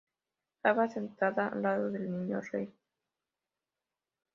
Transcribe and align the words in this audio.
Estaba 0.55 0.89
sentada 0.89 1.49
al 1.49 1.61
lado 1.61 1.91
del 1.91 2.09
niño 2.11 2.41
rey. 2.51 2.73